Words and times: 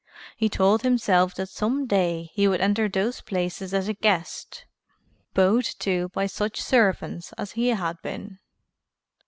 He 0.35 0.49
told 0.49 0.81
himself 0.81 1.35
that 1.35 1.49
some 1.49 1.85
day 1.85 2.31
he 2.33 2.47
would 2.47 2.59
enter 2.59 2.89
those 2.89 3.21
places 3.21 3.71
as 3.71 3.87
a 3.87 3.93
guest, 3.93 4.65
bowed 5.35 5.65
to 5.77 6.09
by 6.09 6.25
such 6.25 6.59
servants 6.59 7.33
as 7.33 7.51
he 7.51 7.67
had 7.67 8.01
been. 8.01 8.39